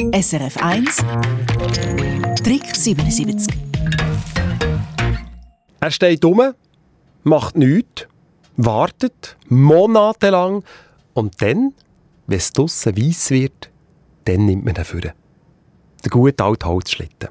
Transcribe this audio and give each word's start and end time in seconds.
SRF 0.00 0.56
1 0.56 0.96
Trick 2.42 2.74
77 2.74 3.54
Er 5.78 5.90
steht 5.90 6.24
dumm, 6.24 6.54
macht 7.22 7.58
nichts, 7.58 8.08
wartet 8.56 9.36
monatelang 9.50 10.64
und 11.12 11.42
dann, 11.42 11.74
wenn 12.26 12.38
es 12.38 12.50
draussen 12.50 12.96
weiss 12.96 13.30
wird, 13.30 13.70
dann 14.24 14.46
nimmt 14.46 14.64
man 14.64 14.74
ihn 14.76 14.84
vor. 14.86 15.00
Der 15.02 15.12
gute 16.08 16.44
alte 16.44 16.66
Holzschlitten. 16.66 17.28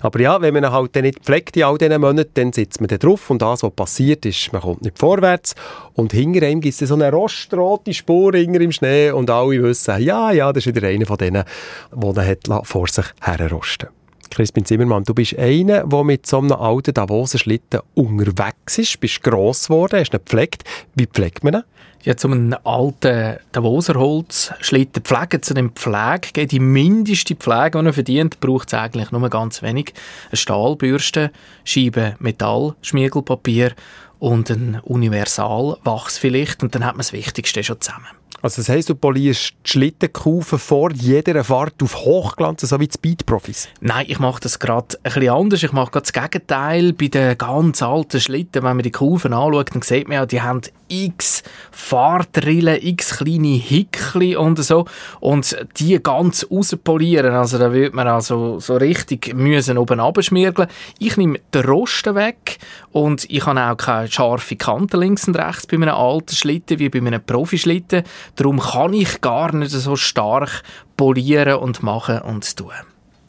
Aber 0.00 0.20
ja, 0.20 0.40
wenn 0.40 0.54
man 0.54 0.64
ihn 0.64 0.72
halt 0.72 0.94
dann 0.96 1.02
nicht 1.02 1.20
pflegt 1.20 1.56
in 1.56 1.64
all 1.64 1.78
diesen 1.78 2.00
Monaten, 2.00 2.30
dann 2.34 2.52
sitzt 2.52 2.80
man 2.80 2.88
da 2.88 2.96
drauf 2.96 3.30
und 3.30 3.42
das, 3.42 3.62
was 3.62 3.72
passiert 3.72 4.26
ist, 4.26 4.52
man 4.52 4.62
kommt 4.62 4.82
nicht 4.82 4.98
vorwärts. 4.98 5.54
Und 5.94 6.12
hinter 6.12 6.48
ihm 6.48 6.60
gibt 6.60 6.80
es 6.80 6.88
so 6.88 6.94
eine 6.94 7.10
rostrote 7.10 7.94
Spur 7.94 8.34
im 8.34 8.72
Schnee 8.72 9.10
und 9.10 9.30
alle 9.30 9.62
wissen, 9.62 10.00
ja, 10.02 10.30
ja, 10.30 10.52
das 10.52 10.66
ist 10.66 10.74
wieder 10.74 10.88
einer 10.88 11.06
von 11.06 11.16
denen, 11.16 11.44
der 11.92 12.62
vor 12.64 12.88
sich 12.88 13.06
herrosten 13.20 13.88
Crispin 14.36 14.66
Zimmermann, 14.66 15.02
du 15.02 15.14
bist 15.14 15.38
einer, 15.38 15.86
der 15.86 16.04
mit 16.04 16.26
so 16.26 16.36
einem 16.36 16.52
alten 16.52 16.92
Davoser-Schlitten 16.92 17.80
unterwegs 17.94 18.76
ist, 18.76 19.00
bist 19.00 19.22
gross 19.22 19.68
geworden, 19.68 19.98
hast 19.98 20.12
ihn 20.12 20.18
gepflegt. 20.18 20.62
Wie 20.94 21.06
pflegt 21.06 21.42
man 21.42 21.54
ihn? 21.54 21.62
Ja, 22.02 22.18
zu 22.18 22.28
einem 22.28 22.54
alten 22.62 23.38
Davoserholzschlitten 23.52 25.04
pflegen, 25.04 25.42
zu 25.42 25.54
dem 25.54 25.70
Pflege, 25.70 26.46
die 26.46 26.60
mindeste 26.60 27.34
Pflege, 27.34 27.80
die 27.80 27.86
er 27.86 27.92
verdient, 27.94 28.38
braucht 28.40 28.68
es 28.68 28.74
eigentlich 28.74 29.10
nur 29.10 29.26
ganz 29.30 29.62
wenig. 29.62 29.94
Eine 30.28 30.36
Stahlbürste, 30.36 31.30
Scheibe 31.64 32.16
Metall, 32.18 32.74
Schmiegelpapier 32.82 33.72
und 34.18 34.50
ein 34.50 34.80
Universalwachs 34.84 36.18
vielleicht 36.18 36.62
und 36.62 36.74
dann 36.74 36.84
hat 36.84 36.92
man 36.92 36.98
das 36.98 37.14
Wichtigste 37.14 37.64
schon 37.64 37.80
zusammen. 37.80 38.08
Also 38.42 38.60
das 38.60 38.68
heisst, 38.68 38.90
du 38.90 38.94
polierst 38.94 39.54
die 39.64 39.70
Schlittenkufen 39.70 40.58
vor 40.58 40.92
jeder 40.92 41.42
Fahrt 41.42 41.82
auf 41.82 41.96
Hochglanz, 41.96 42.62
so 42.62 42.78
wie 42.78 42.86
die 42.86 42.94
Speed-Profis? 42.94 43.68
Nein, 43.80 44.06
ich 44.08 44.18
mache 44.18 44.40
das 44.40 44.58
gerade 44.58 44.96
ein 44.96 45.02
bisschen 45.02 45.28
anders. 45.30 45.62
Ich 45.62 45.72
mache 45.72 45.90
gerade 45.90 46.06
das 46.10 46.12
Gegenteil. 46.12 46.92
Bei 46.92 47.08
den 47.08 47.38
ganz 47.38 47.82
alten 47.82 48.20
Schlitten, 48.20 48.62
wenn 48.62 48.76
man 48.76 48.82
die 48.82 48.90
Kufen 48.90 49.32
anschaut, 49.32 49.74
dann 49.74 49.82
sieht 49.82 50.08
man 50.08 50.16
ja, 50.16 50.26
die 50.26 50.42
haben 50.42 50.60
x 50.88 51.42
Fahrtrillen, 51.70 52.78
x 52.80 53.18
kleine 53.18 53.56
Hickli 53.56 54.36
und 54.36 54.62
so. 54.62 54.86
Und 55.20 55.56
die 55.78 56.02
ganz 56.02 56.46
rauspolieren, 56.50 57.32
also 57.32 57.58
da 57.58 57.72
würde 57.72 57.94
man 57.94 58.08
also 58.08 58.60
so 58.60 58.76
richtig 58.76 59.34
müssen 59.34 59.78
oben 59.78 60.00
abschmirgeln. 60.00 60.68
Ich 60.98 61.16
nehme 61.16 61.40
den 61.52 61.64
Rosten 61.64 62.14
weg 62.14 62.58
und 62.92 63.28
ich 63.30 63.44
habe 63.46 63.60
auch 63.60 63.76
keine 63.76 64.10
scharfe 64.10 64.56
Kante 64.56 64.96
links 64.96 65.28
und 65.28 65.36
rechts 65.36 65.66
bei 65.66 65.76
einem 65.76 65.88
alten 65.90 66.34
Schlitten 66.34 66.78
wie 66.78 66.88
bei 66.88 66.98
einem 66.98 67.22
Profischlitten. 67.22 68.02
Darum 68.36 68.60
kann 68.60 68.92
ich 68.92 69.20
gar 69.20 69.54
nicht 69.54 69.70
so 69.70 69.96
stark 69.96 70.62
polieren 70.96 71.58
und 71.58 71.82
machen 71.82 72.20
und 72.20 72.56
tun. 72.56 72.72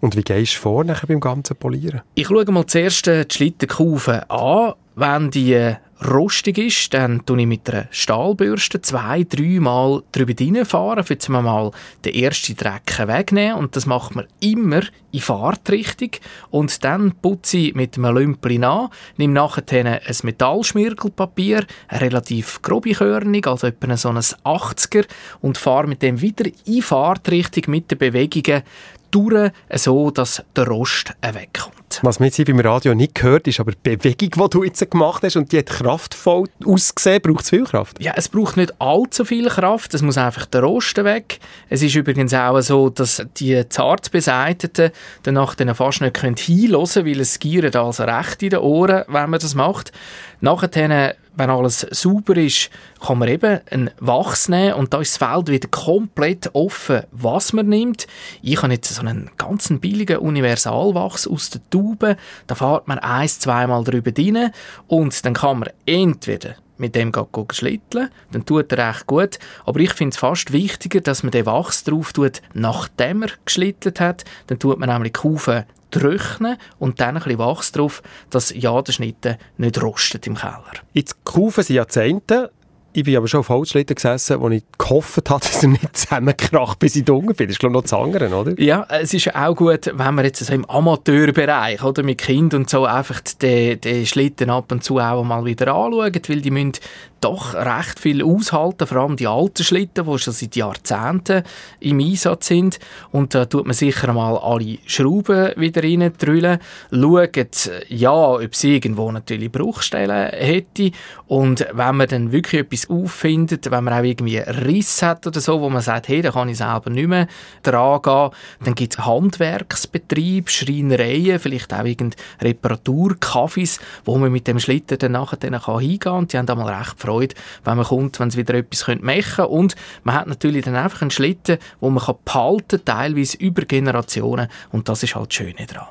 Und 0.00 0.16
wie 0.16 0.22
gehst 0.22 0.56
du 0.56 0.60
vor 0.60 0.84
nachher 0.84 1.06
beim 1.06 1.20
ganzen 1.20 1.56
Polieren? 1.56 2.00
Ich 2.14 2.28
schaue 2.28 2.50
mal 2.50 2.66
zuerst 2.66 3.06
die 3.06 3.24
Schlittenkufen 3.30 4.20
an. 4.30 4.74
Wenn 4.96 5.30
die 5.30 5.76
rostig 6.08 6.58
ist, 6.58 6.94
dann 6.94 7.24
tue 7.26 7.40
ich 7.40 7.46
mit 7.46 7.68
einer 7.68 7.86
Stahlbürste 7.90 8.80
zwei, 8.80 9.24
dreimal 9.24 10.02
drüber 10.12 10.34
reinfahren, 10.38 11.04
für 11.04 11.18
zum 11.18 11.42
mal 11.42 11.70
den 12.04 12.14
ersten 12.14 12.56
Dreck 12.56 13.06
wegnehmen. 13.06 13.58
Und 13.58 13.76
das 13.76 13.86
macht 13.86 14.14
man 14.14 14.26
immer 14.40 14.82
in 15.12 15.20
Fahrtrichtung. 15.20 16.10
Und 16.50 16.84
dann 16.84 17.12
putze 17.20 17.58
ich 17.58 17.74
mit 17.74 17.96
einem 17.96 18.14
Lümpel 18.14 18.62
an, 18.64 18.88
nehme 19.16 19.34
nachher 19.34 19.84
ein 19.86 20.16
Metallschmirgelpapier, 20.22 21.64
eine 21.88 22.00
relativ 22.00 22.62
grobe 22.62 22.92
Körnung, 22.92 23.44
also 23.46 23.66
etwa 23.66 23.96
so 23.96 24.08
ein 24.08 24.18
80er, 24.18 25.06
und 25.40 25.58
fahre 25.58 25.86
mit 25.86 26.02
dem 26.02 26.20
wieder 26.20 26.50
in 26.66 26.82
Fahrtrichtung 26.82 27.64
mit 27.68 27.90
den 27.90 27.98
Bewegungen 27.98 28.62
durch, 29.10 29.50
so 29.74 30.10
dass 30.10 30.42
der 30.54 30.66
Rost 30.66 31.14
wegkommt. 31.22 31.79
Was 32.02 32.20
man 32.20 32.28
jetzt 32.28 32.44
beim 32.44 32.60
Radio 32.60 32.94
nicht 32.94 33.14
gehört, 33.14 33.48
ist 33.48 33.60
aber 33.60 33.72
die 33.72 33.96
Bewegung, 33.96 34.30
die 34.44 34.50
du 34.50 34.64
jetzt 34.64 34.90
gemacht 34.90 35.22
hast 35.22 35.36
und 35.36 35.50
die 35.52 35.58
hat 35.58 35.66
kraftvoll 35.66 36.48
ausgesehen. 36.64 37.20
Braucht 37.20 37.44
es 37.44 37.50
viel 37.50 37.64
Kraft? 37.64 38.02
Ja, 38.02 38.12
es 38.16 38.28
braucht 38.28 38.56
nicht 38.56 38.74
allzu 38.80 39.24
viel 39.24 39.48
Kraft. 39.48 39.94
Es 39.94 40.02
muss 40.02 40.16
einfach 40.16 40.46
der 40.46 40.62
Rost 40.62 40.96
weg. 41.02 41.40
Es 41.68 41.82
ist 41.82 41.94
übrigens 41.94 42.32
auch 42.32 42.60
so, 42.60 42.90
dass 42.90 43.24
die 43.36 43.68
zart 43.68 44.10
Beseiteten 44.10 44.90
danach 45.22 45.54
dann 45.54 45.74
fast 45.74 46.00
nicht 46.00 46.18
hinhören 46.18 46.36
können, 46.36 47.06
weil 47.06 47.20
es 47.20 47.38
giert 47.38 47.76
also 47.76 48.04
recht 48.04 48.42
in 48.42 48.50
den 48.50 48.60
Ohren, 48.60 49.04
wenn 49.08 49.30
man 49.30 49.40
das 49.40 49.54
macht. 49.54 49.92
Nachher 50.40 51.14
wenn 51.40 51.50
alles 51.50 51.86
sauber 51.90 52.36
ist, 52.36 52.70
kann 53.00 53.18
man 53.18 53.28
eben 53.28 53.60
einen 53.70 53.90
Wachs 53.98 54.48
nehmen 54.48 54.74
und 54.74 54.92
da 54.92 55.00
ist 55.00 55.20
das 55.20 55.28
Feld 55.28 55.48
wieder 55.48 55.68
komplett 55.68 56.54
offen, 56.54 57.04
was 57.12 57.54
man 57.54 57.66
nimmt. 57.66 58.06
Ich 58.42 58.62
habe 58.62 58.74
jetzt 58.74 58.94
so 58.94 59.00
einen 59.00 59.30
ganz 59.38 59.72
billigen 59.80 60.18
Universalwachs 60.18 61.26
aus 61.26 61.48
der 61.48 61.62
Tube. 61.70 62.16
Da 62.46 62.54
fährt 62.54 62.88
man 62.88 62.98
ein, 62.98 63.26
zweimal 63.26 63.84
drüber 63.84 64.12
rein 64.16 64.52
und 64.86 65.24
dann 65.24 65.32
kann 65.32 65.60
man 65.60 65.70
entweder 65.86 66.56
mit 66.76 66.94
dem 66.94 67.12
schlitteln, 67.52 68.10
dann 68.32 68.44
tut 68.44 68.72
er 68.72 68.88
recht 68.88 69.06
gut. 69.06 69.38
Aber 69.64 69.80
ich 69.80 69.92
finde 69.92 70.14
es 70.14 70.18
fast 70.18 70.52
wichtiger, 70.52 71.00
dass 71.00 71.22
man 71.22 71.30
den 71.30 71.46
Wachs 71.46 71.84
drauf 71.84 72.12
tut, 72.12 72.42
nachdem 72.52 73.22
er 73.22 73.30
geschlittelt 73.44 74.00
hat. 74.00 74.24
Dann 74.46 74.58
tut 74.58 74.78
man 74.78 74.88
nämlich 74.88 75.12
die 75.12 75.20
Kufen 75.20 75.64
trocknen 75.90 76.56
und 76.78 77.00
dann 77.00 77.16
ein 77.16 77.22
bisschen 77.22 77.38
Wachs 77.38 77.72
drauf, 77.72 78.02
dass 78.30 78.54
ja 78.54 78.80
der 78.82 78.92
Schnitte 78.92 79.38
nicht 79.56 79.82
rostet 79.82 80.26
im 80.26 80.34
Keller. 80.36 80.64
Jetzt 80.92 81.24
Kufen 81.24 81.64
sind 81.64 81.76
Jahrzehnte. 81.76 82.50
Ich 82.92 83.04
bin 83.04 83.16
aber 83.16 83.28
schon 83.28 83.40
auf 83.40 83.48
Holzschlitten 83.48 83.94
gesessen, 83.94 84.40
wo 84.40 84.48
ich 84.48 84.64
gehofft 84.76 85.30
habe, 85.30 85.40
dass 85.44 85.62
er 85.62 85.68
nicht 85.68 85.96
zusammenkracht, 85.96 86.78
bis 86.80 86.96
ich 86.96 87.04
dunkel 87.04 87.34
bin. 87.34 87.46
Das 87.46 87.54
ist, 87.54 87.60
glaube 87.60 87.72
ich, 87.72 87.74
noch 87.74 87.82
das 87.82 87.92
andere, 87.92 88.34
oder? 88.34 88.60
Ja, 88.60 88.84
es 88.88 89.14
ist 89.14 89.32
auch 89.34 89.54
gut, 89.54 89.86
wenn 89.94 90.14
man 90.14 90.24
jetzt 90.24 90.44
so 90.44 90.52
im 90.52 90.68
Amateurbereich, 90.68 91.84
oder, 91.84 92.02
mit 92.02 92.18
Kind 92.18 92.52
und 92.52 92.68
so, 92.68 92.86
einfach 92.86 93.20
den, 93.40 93.80
den 93.80 94.06
Schlitten 94.06 94.50
ab 94.50 94.72
und 94.72 94.82
zu 94.82 94.98
auch 94.98 95.22
mal 95.22 95.44
wieder 95.44 95.72
anschaut, 95.72 96.28
weil 96.28 96.40
die 96.40 96.50
müssen 96.50 96.72
doch 97.20 97.54
recht 97.54 98.00
viel 98.00 98.22
aushalten, 98.24 98.86
vor 98.86 98.98
allem 98.98 99.16
die 99.16 99.26
alten 99.26 99.62
Schlitten, 99.62 100.06
die 100.06 100.18
schon 100.18 100.32
seit 100.32 100.56
Jahrzehnten 100.56 101.42
im 101.80 102.00
Einsatz 102.00 102.46
sind. 102.46 102.78
Und 103.12 103.34
da 103.34 103.44
tut 103.44 103.66
man 103.66 103.74
sicher 103.74 104.12
mal 104.12 104.36
alle 104.38 104.78
Schrauben 104.86 105.52
wieder 105.56 105.82
rein 105.82 106.12
drüllen, 106.18 106.58
schaut, 106.90 107.70
ja, 107.88 108.12
ob 108.12 108.52
es 108.52 108.64
irgendwo 108.64 109.12
natürlich 109.12 109.52
Bruchstellen 109.52 110.30
hätte. 110.30 110.90
Und 111.26 111.66
wenn 111.72 111.96
man 111.96 112.08
dann 112.08 112.32
wirklich 112.32 112.62
etwas 112.62 112.90
auffindet, 112.90 113.70
wenn 113.70 113.84
man 113.84 113.94
auch 113.94 114.02
irgendwie 114.04 114.38
Riss 114.38 115.02
hat 115.02 115.26
oder 115.26 115.40
so, 115.40 115.60
wo 115.60 115.68
man 115.68 115.82
sagt, 115.82 116.08
hey, 116.08 116.22
da 116.22 116.30
kann 116.30 116.48
ich 116.48 116.58
selber 116.58 116.90
nicht 116.90 117.08
mehr 117.08 117.28
dran 117.62 118.02
gehen, 118.02 118.30
dann 118.64 118.74
gibt 118.74 118.94
es 118.94 119.04
Handwerksbetrieb, 119.04 120.50
Schreinereien, 120.50 121.38
vielleicht 121.38 121.72
auch 121.72 121.84
irgendeine 121.84 122.22
Reparaturkaffees, 122.42 123.80
wo 124.04 124.18
man 124.18 124.32
mit 124.32 124.46
dem 124.46 124.58
Schlitten 124.58 124.98
dann 124.98 125.12
nachher 125.12 125.36
dann 125.36 125.60
hingehen 125.60 125.98
kann. 126.00 126.28
Die 126.28 126.38
haben 126.38 126.46
da 126.46 126.54
mal 126.54 126.72
recht 126.72 126.98
Freude, 127.10 127.34
wenn 127.64 127.76
man 127.76 127.86
kommt, 127.86 128.20
wenn 128.20 128.30
sie 128.30 128.38
wieder 128.38 128.54
etwas 128.54 128.86
machen 128.86 129.22
können. 129.22 129.48
Und 129.48 129.76
man 130.04 130.14
hat 130.14 130.26
natürlich 130.28 130.64
dann 130.64 130.76
einfach 130.76 131.02
einen 131.02 131.10
Schlitten, 131.10 131.58
wo 131.80 131.90
man 131.90 132.02
behalten 132.24 132.84
kann, 132.84 132.84
teilweise 132.84 133.36
über 133.38 133.62
Generationen. 133.62 134.48
Und 134.70 134.88
das 134.88 135.02
ist 135.02 135.14
halt 135.14 135.28
das 135.28 135.34
Schöne 135.34 135.66
daran. 135.66 135.88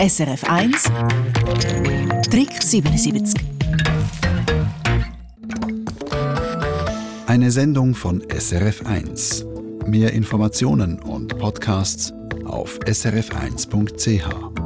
SRF 0.00 0.44
1 0.50 0.90
Trick 2.30 2.62
77 2.62 3.40
Eine 7.26 7.50
Sendung 7.50 7.94
von 7.94 8.22
SRF 8.28 8.86
1. 8.86 9.44
Mehr 9.86 10.12
Informationen 10.12 10.98
und 11.00 11.38
Podcasts 11.38 12.12
auf 12.46 12.78
srf1.ch. 12.80 14.65